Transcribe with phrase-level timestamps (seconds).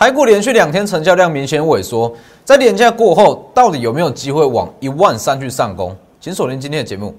[0.00, 2.10] 台股连续两天成交量明显萎缩，
[2.42, 5.94] 在连假过后，到底有没有机会往一万三去上攻？
[6.18, 7.14] 请锁定今天的节目。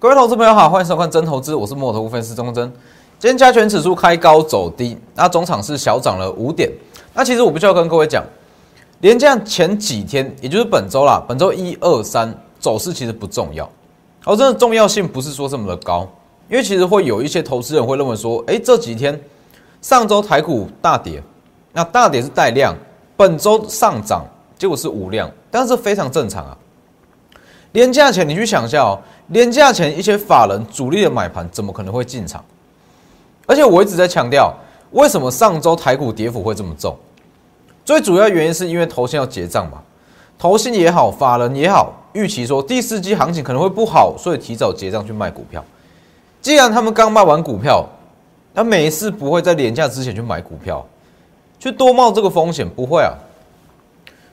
[0.00, 2.68] 各位投资朋友好，欢迎收看真投资，我是摩头分析师钟真。
[3.20, 6.68] 今天加权指数开高走低，那总场是小涨了五点。
[7.14, 8.24] 那其实我不需要跟各位讲。
[9.02, 13.68] 连这样前几天，也就是本周啦，本周一二三走势其实不重要，
[14.24, 16.08] 而真的重要性不是说这么的高，
[16.48, 19.20] 因为其实会有一些投资人会认为说，哎，这几天
[19.80, 21.20] 上周台股大跌，
[21.72, 22.76] 那大跌是带量，
[23.16, 24.24] 本周上涨
[24.56, 26.56] 结果是无量，但是非常正常啊。
[27.72, 28.96] 连价前你去想一下哦，
[29.28, 32.44] 连价前一些法人主力的买盘怎么可能会进场？
[33.46, 34.54] 而且我一直在强调，
[34.92, 36.96] 为什么上周台股跌幅会这么重？
[37.84, 39.82] 最主要原因是因为投信要结账嘛，
[40.38, 45.64] 投信也好，法人也好，预期说第四季行情可能会不好，所以提早结账去卖股票。
[46.40, 47.84] 既然他们刚卖完股票，
[48.52, 50.84] 那每一次不会在廉价之前去买股票，
[51.58, 53.14] 去多冒这个风险，不会啊。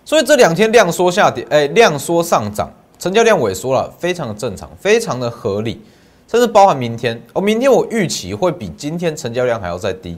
[0.06, 5.82] 所以这两天量缩下跌，哎，量缩上涨，成交量萎缩了，非常的正常，非常的合理，
[6.28, 10.18] 甚至包含明天哦，明天我预期会比今天成交量还要再低，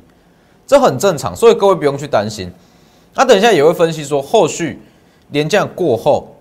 [0.66, 2.52] 这很正常，所以各位不用去担心。
[3.14, 4.82] 那等一下也会分析说，后续
[5.32, 6.36] 连降过后，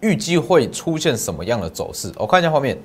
[0.00, 2.12] 预计会出现什么样的走势？
[2.16, 2.78] 我看一下画面。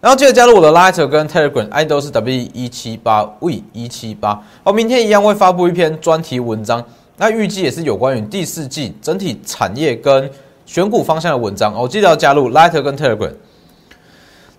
[0.00, 4.42] 然后记得加入我的 Lighter 跟 Telegram，ID 都是 W 一七八 V 一七八。
[4.64, 6.84] 好，明天一样会发布一篇专题文章，
[7.16, 10.28] 那预计也是有关于第四季整体产业跟
[10.66, 11.72] 选股方向的文章。
[11.72, 13.32] 哦，记得要加入 Lighter 跟 Telegram，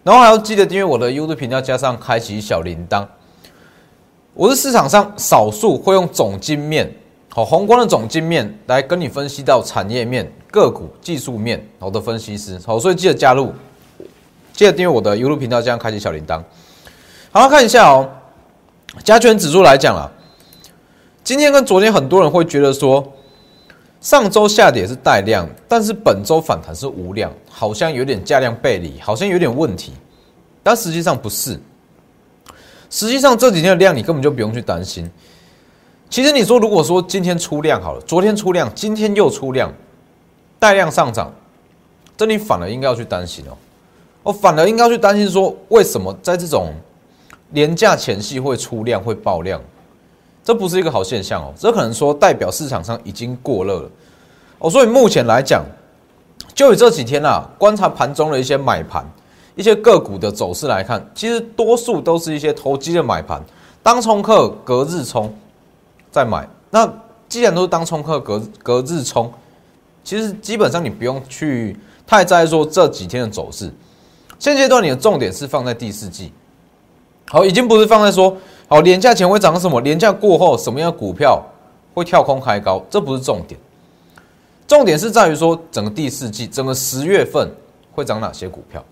[0.04, 3.06] 然后还要记得订阅我的 YouTube 频道，加上开启小铃铛。
[4.34, 6.90] 我是市场上少数会用总金面。
[7.36, 12.60] 好，宏观的总经面来跟你分析到产业面、个股、技术面，好的分析师。
[12.64, 13.52] 好，所以记得加入，
[14.54, 16.44] 记得订阅我的 YouTube 频道，这样开启小铃铛。
[17.32, 18.08] 好，看一下哦，
[19.04, 20.12] 加权指数来讲啊，
[21.24, 23.04] 今天跟昨天很多人会觉得说，
[24.00, 29.92] 上周下跌是带量，但是本周反弹是无量，好像有点价量背离，好像有点问题，
[30.62, 31.60] 但实际上不是。
[32.92, 35.10] 实际上这几天的量，你根本就不用去担心。
[36.10, 39.74] 其实你说，如果说今天出量好了，昨天出量，今天又出量，
[40.60, 41.34] 带量上涨，
[42.16, 43.58] 这你反而应该要去担心哦。
[44.22, 46.72] 我反而应该去担心说，为什么在这种
[47.50, 49.60] 廉价前夕会出量会爆量？
[50.44, 51.52] 这不是一个好现象哦。
[51.58, 53.90] 这可能说代表市场上已经过热了
[54.60, 54.70] 哦。
[54.70, 55.66] 所以目前来讲，
[56.54, 59.04] 就以这几天啊，观察盘中的一些买盘、
[59.56, 63.42] 一些个股的走势来看，其实多数都是一些投机的买盘，
[63.82, 65.34] 当冲客隔日冲。
[66.14, 66.88] 再买，那
[67.28, 69.34] 既然都是当冲客隔隔日冲，
[70.04, 71.76] 其实基本上你不用去
[72.06, 73.74] 太在意说这几天的走势。
[74.38, 76.32] 现阶段你的重点是放在第四季，
[77.30, 78.38] 好，已经不是放在说
[78.68, 81.44] 好廉价前会涨什么，廉价过后什么样的股票
[81.96, 83.60] 会跳空开高，这不是重点。
[84.68, 87.50] 重点是在于说整个第四季，整个十月份
[87.92, 88.86] 会涨哪些股票。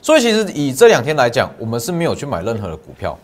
[0.00, 3.18] 所以其实以这两天来讲，我们是没有去买任何的股票。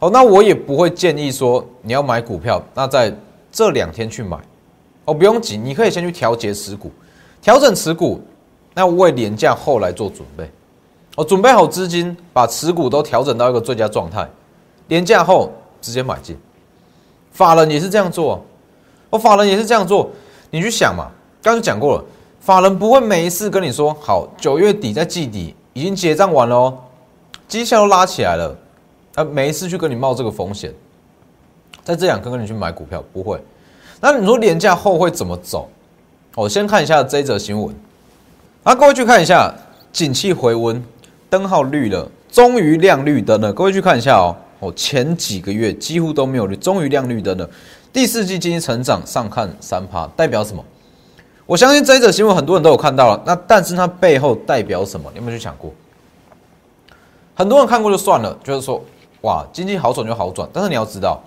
[0.00, 3.12] 哦，那我也不会建议说你要买股票，那在
[3.50, 4.38] 这两天去买，
[5.04, 6.92] 哦，不用急，你可以先去调节持股，
[7.42, 8.20] 调整持股，
[8.74, 10.48] 那为廉价后来做准备，
[11.16, 14.28] 哦，准备好资金，把持股都调整到一个最佳状态，
[14.86, 15.50] 廉价后
[15.80, 16.36] 直接买进，
[17.32, 18.40] 法人也是这样做，
[19.10, 20.08] 哦，法人也是这样做，
[20.50, 21.08] 你去想嘛，
[21.42, 22.04] 刚才讲过了，
[22.38, 26.78] 法人不会每一次跟你说，好，九月底在季底已经结账完了哦，
[27.48, 28.56] 绩效都拉起来了。
[29.18, 30.72] 呃，每一次去跟你冒这个风险，
[31.82, 33.42] 在这两天跟你去买股票不会。
[34.00, 35.68] 那你说廉价后会怎么走？
[36.36, 37.74] 我先看一下这则新闻。
[38.62, 39.52] 啊，各位去看一下，
[39.92, 40.80] 景气回温，
[41.28, 43.52] 灯号绿了，终于亮绿灯了。
[43.52, 47.50] 各位去看一下哦，哦，前几个月几乎都没有绿，终于亮绿灯了。
[47.92, 50.64] 第四季经济成长上看三趴，代表什么？
[51.44, 53.20] 我相信这一则新闻很多人都有看到了。
[53.26, 55.10] 那但是它背后代表什么？
[55.10, 55.72] 你有没有去想过？
[57.34, 58.80] 很多人看过就算了，就是说。
[59.22, 61.20] 哇，经济好转就好转，但是你要知道，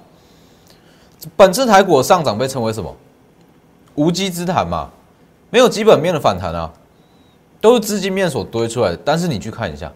[1.36, 2.96] 本次台股的上涨被称为什么？
[3.96, 4.90] 无稽之谈嘛，
[5.50, 6.72] 没有基本面的反弹啊，
[7.60, 8.98] 都是资金面所堆出来的。
[9.04, 9.92] 但是你去看一下，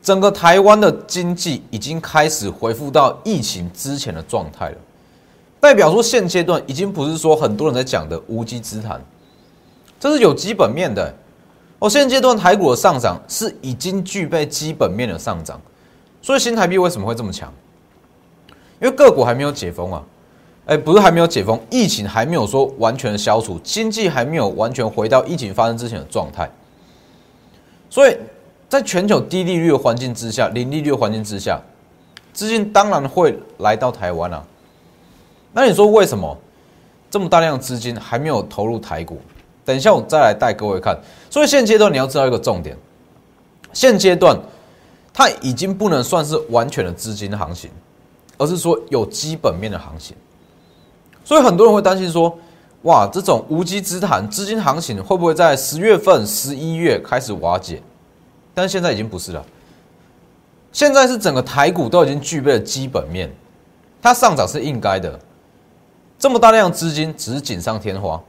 [0.00, 4.76] 整个台湾的经济已经开始恢复到疫情之前的状态了，
[5.58, 9.00] 代表说现阶段已经不是说很多人在讲的无稽之谈，
[9.98, 11.12] 这是有基本面的。
[11.80, 15.60] 哦，现阶段台股的上涨是已经具备基本面的上涨。
[16.22, 17.52] 所以新台币为什么会这么强？
[18.80, 20.02] 因为个股还没有解封啊，
[20.66, 26.48] 哎，不是还没有解封，疫情还没有说完全消除，经济还没有完全回到疫情发生之前的状态。
[27.90, 28.16] 所以
[28.68, 31.60] 在全球低利率的环境之下，零利率的环境之下，
[32.32, 34.42] 资金当然会来到台湾啊。
[35.52, 36.36] 那你说为什么
[37.10, 39.20] 这么大量的资金还没有投入台股？
[39.64, 40.98] 等一下我再来带各位看。
[41.30, 42.76] 所以现阶段你要知道一个重点，
[43.72, 44.36] 现阶段
[45.12, 47.70] 它已经不能算是完全的资金行情，
[48.38, 50.16] 而是说有基本面的行情。
[51.24, 52.36] 所以很多人会担心说
[52.82, 57.82] ：“哇，这种无稽之谈，资金行情会不会在十月份、十一月开始瓦解？”
[58.54, 59.44] 但现在已经不是了。
[60.72, 63.30] 现在是整个台股都已经具备了基本面，
[64.00, 65.18] 它上涨是应该的。
[66.18, 68.20] 这么大量资金只是锦上添花，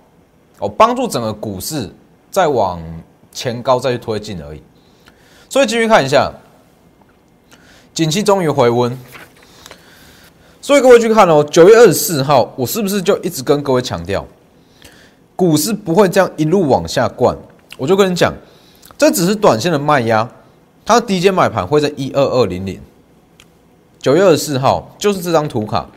[0.59, 1.89] 哦，帮助整个股市
[2.29, 2.81] 再往
[3.31, 4.62] 前高再去推进而已。
[5.50, 6.31] 所以继续看一下，
[7.93, 8.97] 景气终于回温。
[10.61, 14.25] 所以各位去看哦，九月二十四号，我是不是就一直跟各位强调，
[15.35, 17.37] 股市不会这样一路往下灌？
[17.77, 18.33] 我就跟你讲，
[18.97, 20.29] 这只是短线的卖压，
[20.85, 22.79] 它的低阶买盘会在一二二零零。
[23.99, 25.87] 九月二十四号就是这张图卡，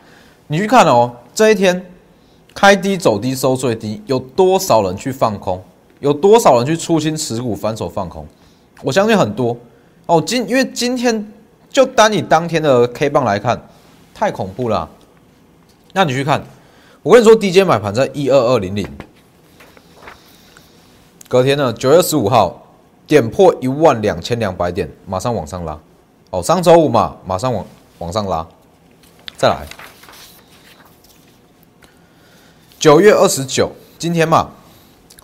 [0.47, 1.85] 你去看哦，这一天
[2.53, 5.63] 开低走低收最低，有多少人去放空？
[5.99, 8.27] 有多少人去出清持股反手放空？
[8.83, 9.57] 我相信很多
[10.05, 10.21] 哦。
[10.21, 11.33] 今因为今天
[11.69, 13.61] 就单以当天的 K 棒来看。
[14.19, 14.89] 太恐怖了，
[15.93, 16.43] 那你去看，
[17.03, 18.83] 我跟你说，低阶买盘在一二二零零，
[21.27, 22.67] 隔天呢，九月十五号
[23.05, 25.79] 点破一万两千两百点，马上往上拉，
[26.31, 27.63] 哦，上周五嘛，马上往
[27.99, 28.43] 往上拉，
[29.37, 29.67] 再来，
[32.79, 34.49] 九月二十九，今天嘛，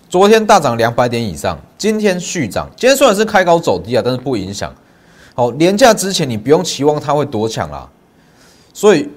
[0.08, 4.72] 昨天大涨两百点以上，今天续涨，今天虽然是开高走低啊，但是不影响，
[5.36, 7.90] 好，廉价之前你不用期望它会多强啦。
[8.74, 9.10] 所以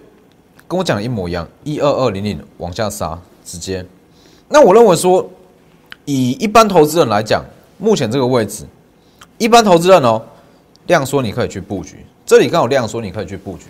[0.66, 3.84] 跟我讲的一模一样，一二二零零往下杀，直接。
[4.48, 5.28] 那我认为说，
[6.04, 7.44] 以一般投资人来讲，
[7.78, 8.64] 目前这个位置，
[9.38, 10.22] 一般投资人哦，
[10.86, 13.66] 量说你可以去布局，这里刚好量说你可以去布局。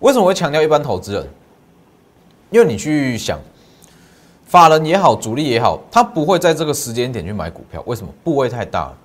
[0.00, 1.28] 为什么会强调一般投资人？
[2.50, 3.38] 因为你去想，
[4.46, 8.12] 法人也好，主力也好，他不会在这个时间点去买股票，为什么？
[8.22, 8.98] 部位太大了，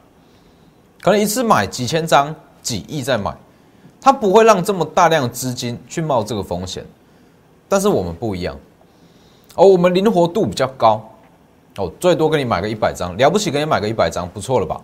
[1.07, 3.33] 可能一次买几千张、几亿再买。
[4.01, 6.86] 它不会让这么大量资金去冒这个风险，
[7.69, 8.54] 但是我们不一样，
[9.56, 11.01] 哦，我们灵活度比较高，
[11.77, 14.81] 哦，最多给你买个一百张，了不起给你买个一百张，不错了吧？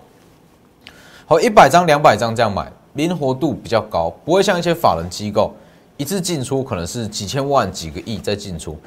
[1.25, 5.53] 好，一百张、两百张这样买，灵活度比较高，不会像一些法人机构
[5.97, 8.77] 一次进出可能是几千万、几个亿在进出，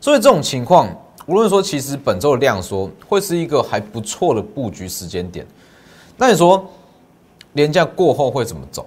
[0.00, 0.88] 所以这种情况，
[1.26, 5.44] 无论说其实本周的量缩会是一个还不错的布局时间点，
[6.16, 6.64] 那你说
[7.54, 8.86] 廉价过后会怎么走？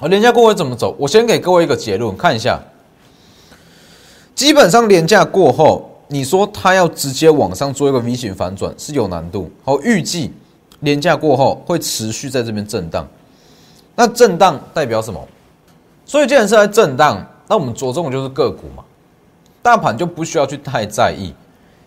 [0.00, 0.96] 而廉价过会怎么走？
[0.98, 2.60] 我先给各位一个结论，看一下。
[4.34, 9.50] 基本上廉价过后，你说它要直接往上做一个 V 型反转是有难度。
[9.62, 10.32] 好，预计
[10.80, 13.06] 廉价过后会持续在这边震荡。
[13.94, 15.20] 那震荡代表什么？
[16.04, 18.82] 所以既然是在震荡，那我们着重就是个股嘛。
[19.60, 21.32] 大盘就不需要去太在意，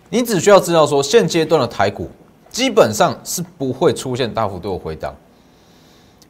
[0.08, 2.08] 你只需要知道说现阶段的台股
[2.48, 5.14] 基本上是不会出现大幅度的回档。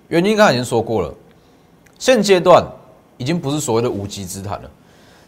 [0.08, 1.12] 原因刚才已经说过了。
[1.98, 2.62] 现阶段
[3.16, 4.70] 已经不是所谓的无稽之谈了，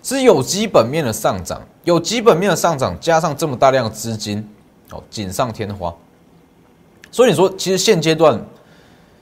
[0.02, 4.46] 是有基本面的上涨，有基本面的上涨，加上这么大量的资金，
[4.90, 5.94] 哦，锦上添花。
[7.10, 8.38] 所以你说，其实现阶段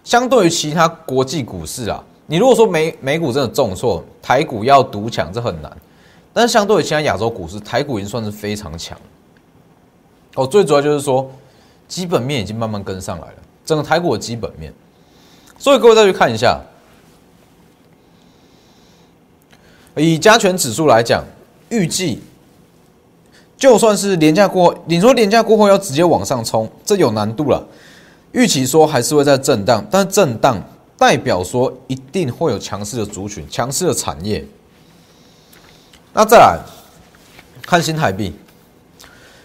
[0.03, 5.71] 相对于其他国际股市啊，你如果说美美股真的重挫，台股要独强这很难。
[6.33, 8.99] 但是相对于其他亚洲股市，台股已经算是非常强。
[10.35, 11.31] 哦，最主要就是说，
[11.87, 13.35] 基本面已经慢慢跟上来了，
[13.65, 14.75] 整个台股的基本面。
[15.59, 16.61] 所以各位再去看一下。
[19.97, 21.25] 以加权指数来讲，
[21.71, 22.23] 预计
[23.57, 27.67] 就算是廉价过后，你说廉价过后要直接往上冲，这有难度了。
[28.33, 30.63] 预期说还是会在震荡，但震荡
[30.99, 34.45] 代表说一定会有强势的族群、强势的产业。
[36.13, 36.59] 那再来
[37.63, 38.35] 看新台币，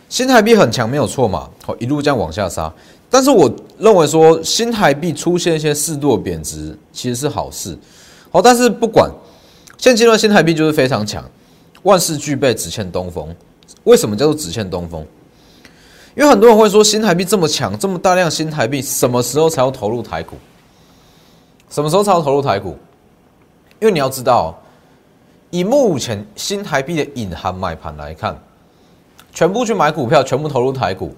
[0.10, 1.50] 新台币很强没有错嘛？
[1.65, 2.74] 好，一路这样往下杀，
[3.12, 7.77] 但是我认为说新台币出现一些适度的贬值，其实是好事。
[8.32, 9.08] 好，但是不管。
[9.77, 11.27] 现阶段新台币就是非常强，
[11.82, 13.36] 万事俱备，只欠东风。
[13.84, 15.03] 为什么叫做只欠东风？
[16.15, 20.36] 因为很多人会说新台币这么强，这么大量新台币，什么时候才要投入台股？
[21.72, 22.77] 什么时候才要投入台股？
[23.80, 24.56] 因为你要知道，
[25.50, 28.39] 以目前新台币的隐含买盘来看，
[29.34, 31.15] 全部去买股票，全部投入台股，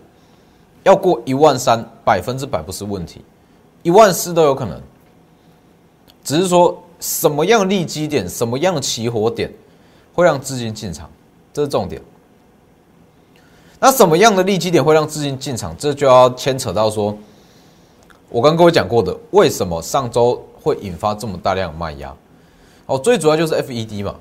[0.83, 3.23] 要过一万三，百分之百不是问题，
[3.81, 4.81] 一万四都有可能，
[6.23, 6.79] 只是说。
[6.99, 9.51] 什么样的利基点，什么样的起火点，
[10.13, 11.11] 会让资金进场，
[11.51, 12.01] 这是重点。
[13.77, 15.75] 那什么样的利基点会让资金进场？
[15.77, 17.13] 这就要牵扯到说，
[18.29, 22.15] 我跟各位讲过的，为什么上周会引发这么大量卖压？
[22.85, 24.15] 哦，最主要就是 FED 嘛。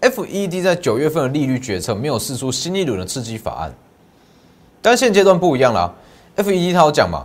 [0.00, 3.74] FED 在九月份的利率决策没有试出新一轮的刺激法案，
[4.82, 5.94] 但现阶段不一样了。
[6.36, 7.24] FED 他有讲嘛，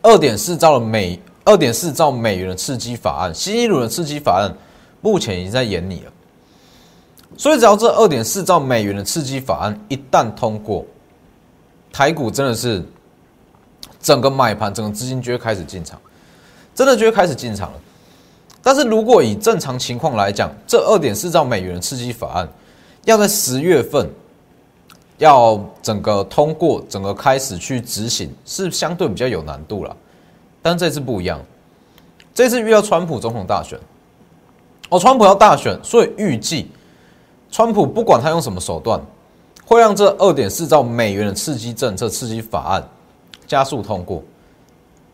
[0.00, 4.54] 二点四兆的美二点四兆美元的刺激法案，新一轮的刺激法案
[5.00, 6.12] 目前已经在演拟了。
[7.36, 10.86] 所以，只要这二点四兆美元的刺激法案一旦通过，
[11.92, 12.82] 台股真的是
[14.00, 16.00] 整个买盘，整个资金就会开始进场，
[16.74, 17.80] 真的就会开始进场了。
[18.62, 22.48] 但是如果以正常情况来讲，这二点四兆美元的刺激法案
[23.04, 24.08] 要在十月份
[25.18, 29.96] 要整个通过，整个开始去执行，是相对比较有难度了。
[30.60, 31.40] 但这次不一样，
[32.34, 33.78] 这次遇到川普总统大选，
[34.88, 36.70] 哦，川普要大选，所以预计。
[37.50, 39.00] 川普不管他用什么手段，
[39.64, 42.88] 会让这二点四兆美元的刺激政策、刺激法案
[43.46, 44.20] 加速通过，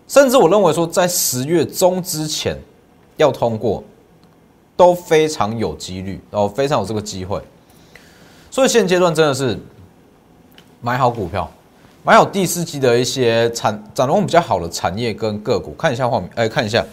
[0.08, 2.58] 甚至我认为说，在十月中之前
[3.18, 3.84] 要通过，
[4.74, 7.42] 都非常有几率，然后非常有这个机会。
[8.50, 9.58] 所以现阶段真的是
[10.80, 11.50] 买好股票，
[12.02, 15.72] 买好第四季的一些产展望比较好的产业跟个股。
[15.78, 16.84] 看一下画面，哎，看一下。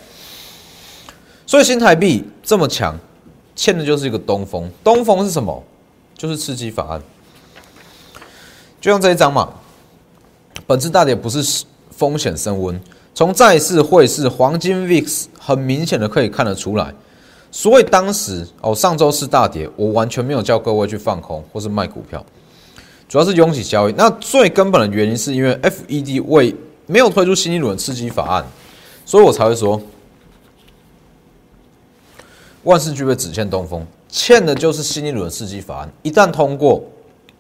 [1.46, 2.98] 所以新台币这么强。
[3.60, 5.64] 欠的就是一个东风，东风是什么？
[6.16, 7.02] 就是刺激法案。
[8.80, 9.50] 就像这一张嘛，
[10.68, 12.80] 本次大跌不是风险升温，
[13.16, 16.94] 从债市、汇市、黄金 VIX 很明显的可以看得出来。
[17.50, 22.24] 所以当时哦，上周四大跌，我完全没有叫各位去放空或是卖股票，
[23.08, 23.94] 主要是拥挤交易。
[23.94, 28.46] 那最根本的原因是因为 FED 为没有推出新一轮刺激法案，
[29.06, 29.82] 所以我才会说。
[32.64, 33.86] 万事俱备，只欠东风。
[34.10, 36.84] 欠的就是新一轮刺激法案，一旦通过，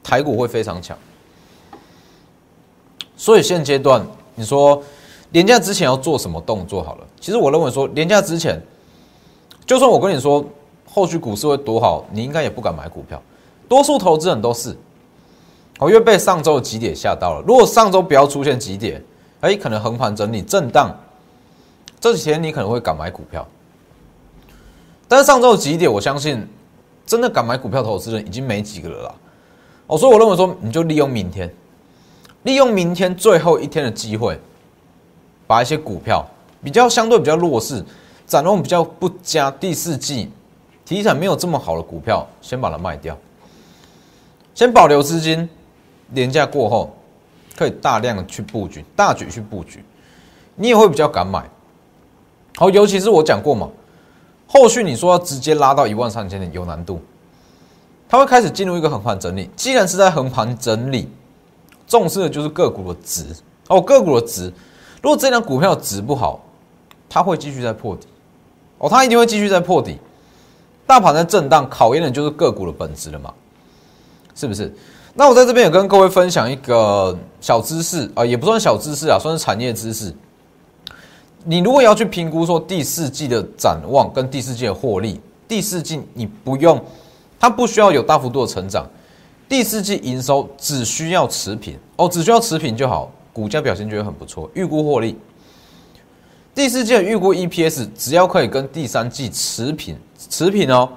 [0.01, 0.97] 台股会非常强。
[3.17, 4.05] 所以现阶段，
[4.36, 4.81] 你说
[5.31, 6.81] 廉价之前要做什么动作？
[6.81, 8.62] 好了，其实我认为说廉价之前，
[9.65, 10.45] 就算我跟你说
[10.86, 13.21] 后续股市会多好，你应该也不敢买股票。
[13.67, 14.77] 多数投资人都是，
[15.79, 17.43] 哦，因为被上周的急跌吓到了。
[17.48, 19.01] 如果上周不要出现急跌，
[19.41, 20.96] 哎，可能横盘整理震荡，
[22.00, 23.48] 这几天你可能会敢买股票。
[25.07, 26.46] 但是上周的几点，我相信
[27.05, 29.15] 真的敢买股票投资人已经没几个了啦。
[29.88, 31.53] 哦，所以我认为说，你就利用明天，
[32.43, 34.38] 利用明天最后一天的机会，
[35.46, 36.25] 把一些股票
[36.63, 37.86] 比较相对比较弱势、
[38.25, 40.29] 展望比较不佳、第四季
[40.84, 43.17] 题材没有这么好的股票，先把它卖掉，
[44.53, 45.48] 先保留资金，
[46.11, 46.95] 廉价过后
[47.55, 49.83] 可以大量的去布局、大举去布局，
[50.55, 51.43] 你也会比较敢买。
[52.55, 53.69] 好，尤其是我讲过嘛。
[54.47, 57.01] 后续你说要直接拉到一万三千点有难度，
[58.07, 59.49] 它会开始进入一个横盘整理。
[59.55, 61.09] 既然是在横盘整理，
[61.85, 63.25] 重视的就是个股的值
[63.67, 64.51] 哦，个股的值。
[65.01, 66.39] 如果这张股票值不好，
[67.09, 68.07] 它会继续在破底
[68.77, 69.97] 哦，它一定会继续在破底。
[70.85, 73.33] 大盘在震荡，考验的就是个股的本质了嘛，
[74.33, 74.73] 是不是？
[75.19, 80.13] 那我在这边也跟各位分享一个小知识啊，也不算小知识啊，算是产业知识。
[81.43, 86.79] 你如果要去评估说第四季的展望跟第四季的获利，第四季你不用，
[87.39, 88.86] 它不需要有大幅度的成长，
[89.50, 94.47] 第四季营收只需要持平哦，只需要持平就好，股价表现就会很不错。
[94.53, 95.17] 预估获利，
[96.53, 99.97] 第四季的预估 EPS 只要可以跟第三季持平，
[100.29, 100.88] 持平哦，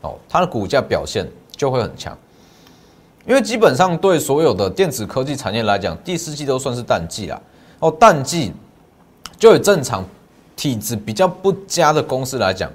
[0.00, 2.16] 哦，它的股价表现就会很强，
[3.26, 7.40] 因为基本上对所有的电子科技产业来讲，第四季都算是淡季啦，
[7.80, 8.52] 哦，淡季。
[9.38, 10.04] 就以正常
[10.56, 12.68] 体质比较不佳的公司来讲，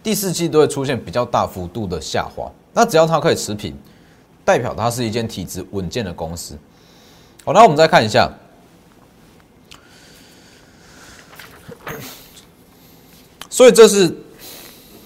[0.00, 2.48] 第四季都会出现比较大幅度的下滑。
[2.72, 3.76] 那只要它可以持平，
[4.44, 6.56] 代表它是一间体质稳健的公司。
[7.44, 8.30] 好，那我们再看一下，
[13.50, 14.16] 所以这是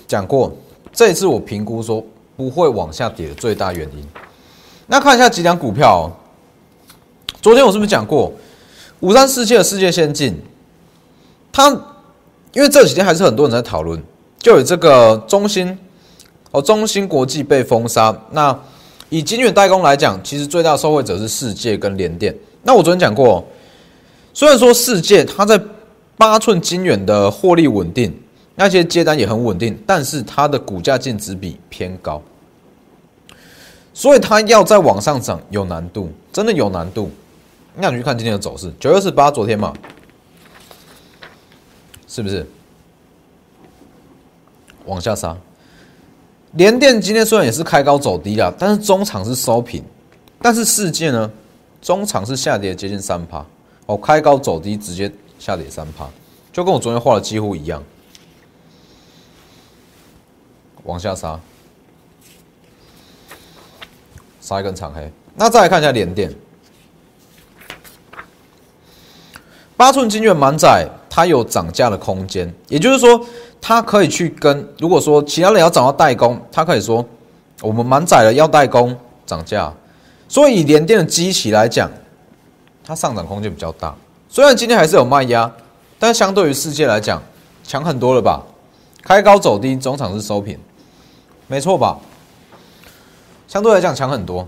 [0.06, 0.52] 讲过，
[0.92, 2.04] 这一次我评估说
[2.36, 4.06] 不会往下跌的最大原因。
[4.90, 6.10] 那看一下几档股票，
[7.42, 8.32] 昨天我是不是讲过
[9.00, 10.34] 五三四七的世界先进？
[11.52, 11.68] 它，
[12.54, 14.02] 因为这几天还是很多人在讨论，
[14.38, 15.78] 就有这个中芯
[16.52, 18.18] 哦，中芯国际被封杀。
[18.30, 18.58] 那
[19.10, 22.34] 以晶圆代工来讲，其实最大受惠者是世界跟联电。
[22.62, 23.44] 那我昨天讲过，
[24.32, 25.60] 虽然说世界它在
[26.16, 28.18] 八寸晶圆的获利稳定，
[28.54, 32.22] 那些接单也很稳定，但是它的股价净值比偏高，
[33.98, 37.10] 所以它要再往上涨有难度，真的有难度。
[37.74, 39.74] 那你去看今天的走势，九月十八昨天嘛。
[42.06, 42.46] 是不是
[44.84, 45.36] 往下杀？
[46.52, 49.82] 联电今天虽然也是开高走低了，但是中场是收平，
[50.40, 51.28] 但是世界呢，
[51.82, 53.44] 中场是下跌接近三趴，
[53.86, 56.08] 哦，开高走低直接下跌三趴，
[56.52, 57.82] 就跟我昨天画的几乎一样，
[60.84, 61.38] 往下杀，
[64.48, 65.12] 杀一根长黑。
[65.34, 66.32] 那再来看一下联电，
[69.76, 73.20] 八寸晶圆满载，它有涨价的空间，也就是说。
[73.60, 77.04] 它可以去跟，如果说其他人要找到代工，它可以说
[77.60, 79.74] 我们满载了要代工涨价，
[80.28, 81.90] 所以以联电的机器来讲，
[82.84, 83.92] 它上涨空间比较大。
[84.28, 85.52] 虽然今天还是有卖压，
[85.98, 87.20] 但相对于世界来讲
[87.64, 88.40] 强很多了吧？
[89.02, 90.56] 开高走低，中场是收平，
[91.48, 91.98] 没错吧？
[93.48, 94.46] 相对来讲强很多，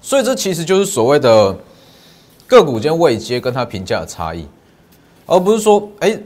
[0.00, 1.54] 所以这其实就是所谓的
[2.46, 4.48] 个股间位阶跟它评价的差异，
[5.26, 6.18] 而不是说哎。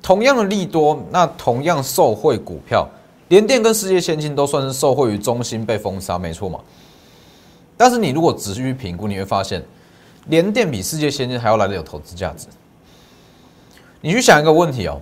[0.00, 2.88] 同样的利多，那同样受惠股票，
[3.28, 6.60] 联电跟世界先进都算是受惠于中心被封杀，没错嘛？
[7.76, 9.62] 但是你如果仔细去评估，你会发现，
[10.26, 12.46] 联电比世界先进还要来的有投资价值。
[14.00, 15.00] 你去想一个问题哦，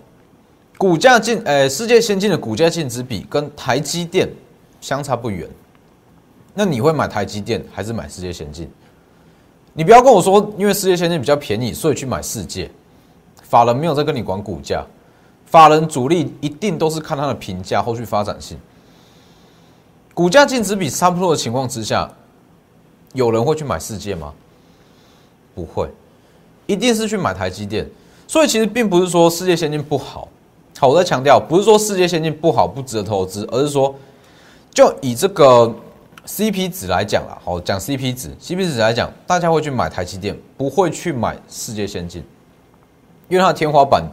[0.79, 4.27] 股价净，诶，世界先进的股价净值比跟台积电
[4.81, 5.47] 相差不远，
[6.59, 8.67] 那你会买台积电还是买世界先进？
[9.75, 12.71] 你不要跟我说，因为世界先进比较便宜，所以去买世界。
[13.43, 14.83] 法人没有在跟你管股价，
[15.45, 18.57] 法人主力一定都是看它的评价后续发展性。
[20.15, 22.11] 股价净值比差不多的情况之下，
[23.13, 24.33] 有人会去买世界吗？
[25.55, 25.91] 不会，
[26.65, 27.87] 一定是去买台积电。
[28.27, 30.27] 所以其实并不是说世界先进不好，
[30.79, 33.95] 好，我在强调，不是说世界先进不好不值得投资，而是说，
[34.73, 35.73] 就以这个
[36.27, 42.23] CP 值来讲啦，好讲 CP 值，CP 值来讲，大家会去买台积电，不会去买世界先进。
[43.29, 44.05] 因为它的天花板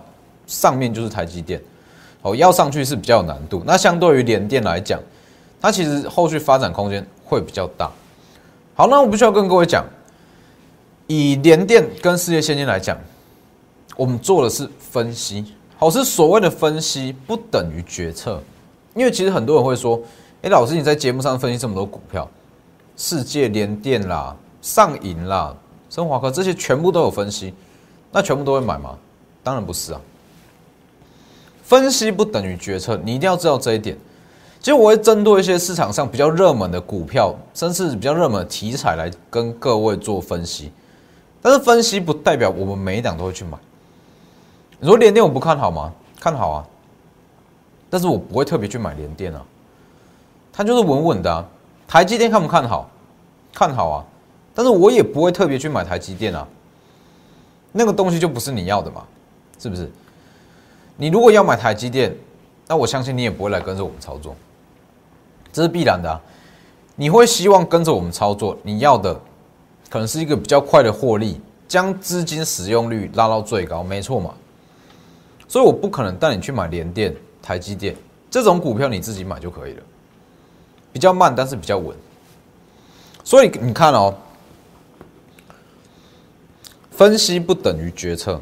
[0.45, 1.59] 上面就是台积电，
[2.21, 3.63] 哦，要上去是比较有难度。
[3.65, 4.99] 那相对于联电来讲，
[5.59, 7.89] 它其实后续发展空间会比较大。
[8.75, 9.83] 好，那我不需要跟各位讲，
[11.07, 12.97] 以联电跟世界先进来讲，
[13.97, 15.45] 我们做的是分析，
[15.77, 18.41] 好，是所谓的分析，不等于决策。
[18.95, 19.99] 因为其实很多人会说，
[20.43, 22.29] 哎，老师你在节目上分析这么多股票，
[22.97, 25.55] 世界联电啦、上银啦、
[25.89, 27.53] 升华科这些全部都有分析。
[28.11, 28.97] 那全部都会买吗？
[29.41, 30.01] 当然不是啊。
[31.63, 33.97] 分析不等于决策，你一定要知道这一点。
[34.59, 40.73] 其实我会针对一些市场上比较热门的股票，甚至比较热门的题材来跟各位做分析。
[41.41, 43.57] 但是分析不代表我们每一档都会去买。
[44.77, 45.93] 你说联电我不看好吗？
[46.19, 46.67] 看好啊。
[47.89, 49.41] 但是我不会特别去买联电啊。
[50.53, 51.45] 它就是稳稳的。
[51.85, 52.89] 台积电看不看好？
[53.53, 54.05] 看好啊。
[54.55, 56.47] 但是我也不会特别去买台积电啊。
[57.71, 59.03] 那个东西就不是你要的嘛，
[59.59, 59.91] 是不是？
[60.95, 62.15] 你如果要买台积电，
[62.67, 64.35] 那我相信你也不会来跟着我们操作，
[65.51, 66.21] 这是必然的。
[66.95, 69.19] 你会希望跟着我们操作，你要的
[69.89, 74.35] 可能是一个比较快的获利，将资金使用率拉到最高，没错嘛。
[75.47, 77.95] 所以我不可能带你去买联电、台积电
[78.29, 79.83] 这种股票，你自己买就可以了，
[80.93, 81.93] 比较慢，但是比较稳。
[83.25, 84.15] 所以你看哦。
[86.95, 88.39] 分析不等于决策。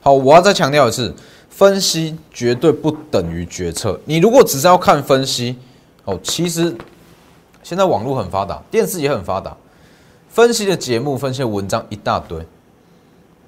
[0.00, 1.14] 好，我要再强调一次，
[1.50, 4.00] 分析绝对不等于决策。
[4.06, 5.58] 你如果只是要看分析，
[6.06, 6.74] 哦，其实
[7.62, 9.54] 现在网络很发达，电视也很发达，
[10.30, 12.42] 分析的节目、分析的文章一大堆。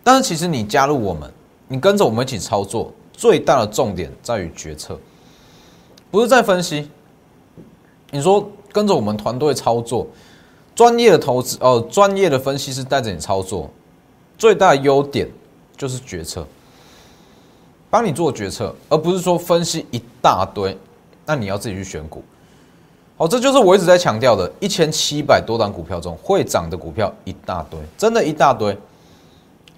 [0.04, 1.32] 但是其实你加入我们，
[1.66, 4.98] 你跟着我们一起操作，最大的重点在于决策，
[6.10, 6.90] 不是在分析。
[8.12, 10.06] 你说跟着我们团队操作，
[10.74, 13.70] 专业的投资哦，专业的分析师带着你操作。
[14.36, 15.26] 最大的优点
[15.78, 16.46] 就是决策，
[17.88, 20.76] 帮你做决策，而不是说分析一大堆，
[21.24, 22.22] 那你要自己去选股。
[23.16, 28.76] 好，这就是我一直在强调的，一千七百多档股票中会涨的股票一大堆，真的一大堆，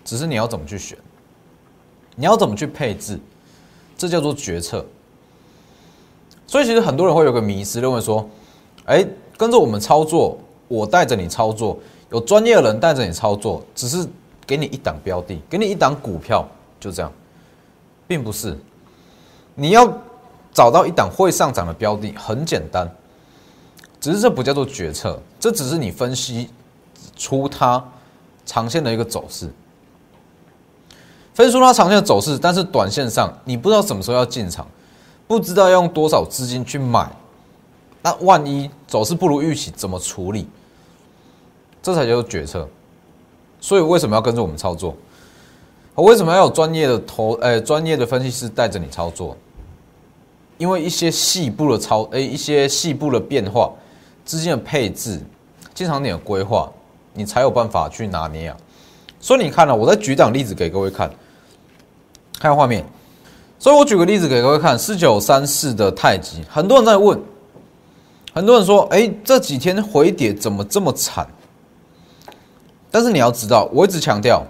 [0.05, 0.99] 只是你要怎么去选，
[2.17, 3.17] 你要怎么去配置，
[3.97, 4.85] 这叫做决策。
[6.47, 8.29] 所以其实很多人会有个迷思，认为说，
[8.87, 11.79] 哎，跟着我们操作，我带着你操作，
[12.11, 14.07] 有专业的人带着你操作，只是。
[14.47, 16.47] 给你一档标的，给你一档股票，
[16.79, 17.11] 就这样，
[18.07, 18.55] 并不是。
[19.55, 19.91] 你要
[20.53, 22.87] 找到一档会上涨的标的，很简单，
[23.99, 26.51] 只是这不叫做决策，这只是你分析
[27.17, 27.83] 出它
[28.45, 29.49] 长线的一个走势，
[31.33, 34.69] 分析出它长线的走势，但是短线上你不知道什么时候要进场，
[35.27, 37.11] 不知道要用多少资金去买，
[38.03, 40.47] 那万一走势不如预期，怎么处理？
[41.83, 42.69] 这才叫做决策。
[43.61, 44.95] 所以为什么要跟着我们操作？
[45.95, 47.33] 为什么要有专业的投？
[47.41, 49.37] 呃，专业的分析师带着你操作？
[50.59, 53.73] 因为一些细部的操，诶，一些细部的变化，
[54.25, 55.21] 资金的配置，
[55.73, 56.71] 经常点的规划，
[57.13, 58.57] 你才有办法去拿捏啊。
[59.21, 61.11] 所以你看了，我再举档例子给各位看，
[62.39, 62.85] 看画面。
[63.65, 67.19] 所以我举个例子给各位看，四九三四的太极，很多人在问，
[68.35, 71.27] 很多人说，哎，这几天回跌怎么这么惨？
[72.91, 74.45] 但是你要知道，我一直强调，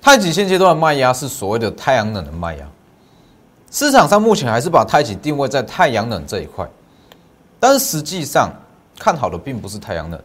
[0.00, 2.64] 太极现阶段的卖压是所谓的太阳能的卖压，
[3.72, 6.64] 市场上目前还是把太极定位在太阳能这一块，
[7.58, 8.52] 但是实际上
[9.00, 10.16] 看好的并不是太阳能，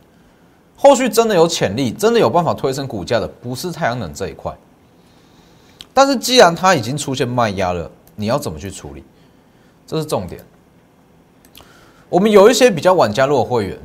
[0.75, 4.55] 后续真的有潜力，真的有办法推升股价的，不是太阳能这一块。
[5.97, 9.03] 但是既然它已经出现卖压了，你要怎么去处理？
[9.87, 10.39] 这是重点。
[12.07, 13.79] 我们有一些比较晚加入的会员，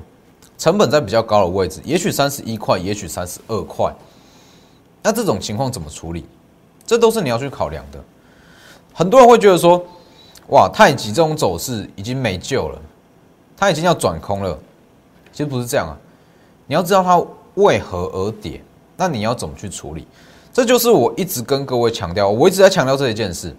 [0.58, 3.90] 成本在比较高的位置，也许三十一块，也许三十二块。
[5.02, 6.26] 那这种情况怎么处理？
[6.84, 7.98] 这都是你要去考量的。
[8.92, 9.82] 很多人会觉得说，
[10.48, 12.78] 哇，太极这种走势已经没救了，
[13.56, 14.58] 它已经要转空了。
[15.32, 15.96] 其实不是这样啊，
[16.66, 18.62] 你要知道它为何而跌，
[18.98, 20.06] 那你要怎么去处理？
[20.52, 23.54] 这就是我一直跟各位强调，我一直在强调这一件事。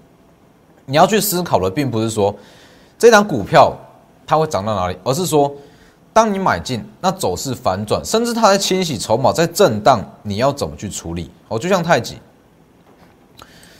[0.85, 2.35] 你要去思考的，并不是说
[2.99, 3.73] 这张股票
[4.27, 5.51] 它会涨到哪里，而是说，
[6.11, 11.31] 当你买进，那走势反转，甚至它在清洗筹码，在震荡，你要怎么去处理？
[11.47, 12.17] 哦，就像太极，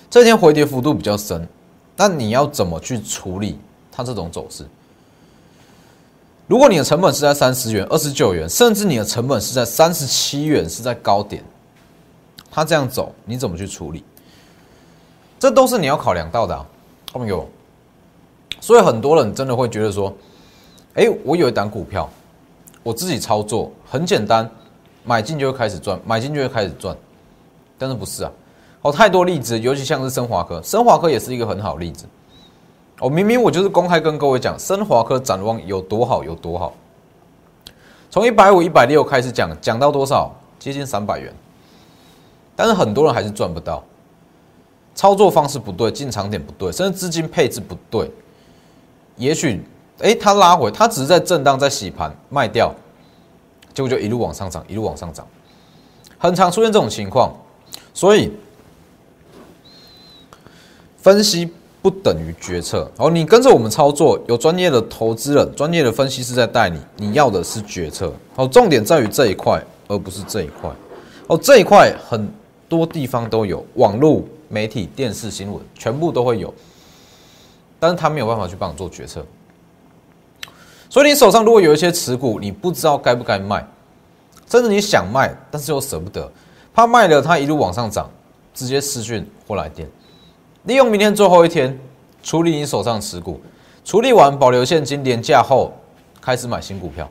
[0.09, 1.47] 这天回跌幅度比较深，
[1.95, 3.59] 那你要怎么去处理
[3.91, 4.65] 它这种走势？
[6.47, 11.43] 如果你的成本是在三十元、二十九元，甚至你的成本是在三十七元，是在高点。
[12.55, 14.03] 他这样走，你怎么去处理？
[15.39, 16.65] 这都是你要考量到的，
[17.11, 17.49] 朋友。
[18.61, 20.13] 所以很多人真的会觉得说
[20.93, 22.07] ：“哎，我有一档股票，
[22.83, 24.47] 我自己操作很简单，
[25.03, 26.95] 买进就会开始赚，买进就会开始赚。”
[27.75, 28.31] 但是不是啊？
[28.83, 32.05] 哦，太多例子，尤其像是升华科，升华科也是一个很好例子。
[32.99, 36.71] 哦，明明我就是公开跟各位讲，升华科展望有多好有多好。
[38.11, 40.31] 从一百五、一百六开始讲，讲到多少？
[40.59, 41.33] 接近三百元。
[42.55, 43.83] 但是很多人还是赚不到，
[44.93, 48.11] 操作方式不对，进场点不对，甚至资金配置不对。
[49.17, 49.59] 也许，
[49.99, 52.73] 哎，它拉回，它只是在震荡，在洗盘，卖掉，
[53.73, 55.27] 结果就一路往上涨，一路往上涨，
[56.17, 57.31] 很常出现这种情况。
[57.93, 58.31] 所以，
[60.97, 62.89] 分析不等于决策。
[62.97, 68.13] 哦，你跟着我们操作，有专业的投资人、专业的分析师在带你，你要的是决策。
[68.35, 70.69] 哦，重点在于这一块，而不是这一块。
[71.27, 72.31] 哦，这一块很。
[72.75, 76.51] 多地方都有网络媒体、电视新闻，全部都会有，
[77.79, 79.23] 但是他没有办法去帮你做决策。
[80.89, 83.63] 所以你手上如果有一些持股，你不知道该不该卖，
[84.49, 86.31] 甚至你想卖，但是又舍不得，
[86.73, 88.09] 怕卖了它一路往上涨，
[88.53, 89.87] 直接私讯或来电，
[90.63, 91.79] 利用明天最后一天
[92.23, 93.39] 处理你手上持股，
[93.85, 95.71] 处理完保留现金，廉价后
[96.19, 97.09] 开始买新股票。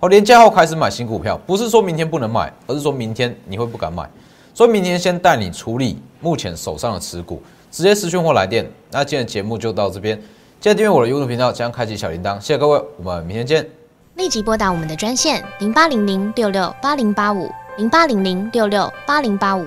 [0.00, 4.08] 哦，廉价后开始买新股票，不是说明天不能买，而是说明天你会不敢买。
[4.54, 8.64] 所以明天先带你处理目前手上的持股，直接私讯或来电。
[8.92, 10.16] 那今天的节目就到这边，
[10.60, 12.40] 记得订阅我的 YouTube 频道，将开启小铃铛。
[12.40, 13.68] 谢谢各位，我们明天见。
[14.14, 19.66] 立即拨打我们的专线零八零零六六八零八五零八零零六六八零八五